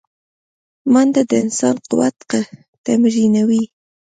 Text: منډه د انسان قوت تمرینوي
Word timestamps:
منډه 0.91 1.21
د 1.29 1.31
انسان 1.43 1.75
قوت 1.87 2.15
تمرینوي 2.85 3.63